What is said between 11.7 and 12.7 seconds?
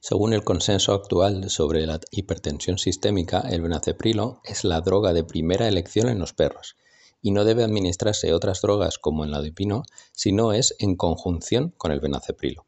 con el benaceprilo.